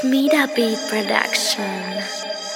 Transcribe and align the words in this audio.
Smida 0.00 0.48
Beat 0.56 0.78
Production. 0.88 2.49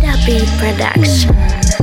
Smida 0.00 0.16
Beat 0.24 0.48
Production. 0.58 1.79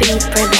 Smida 0.00 0.50
Beat 0.50 0.59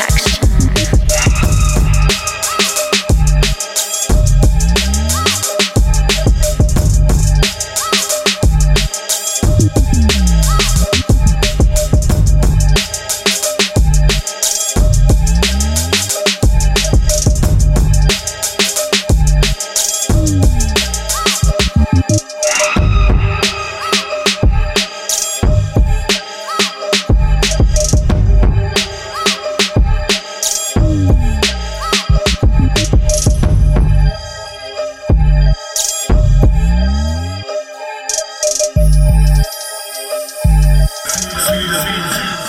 sweet 41.46 41.70
as 41.70 41.84
peaches. 41.84 42.39